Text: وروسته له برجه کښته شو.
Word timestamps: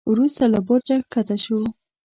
وروسته 0.11 0.43
له 0.53 0.59
برجه 0.67 0.95
کښته 1.13 1.35
شو. 1.43 1.59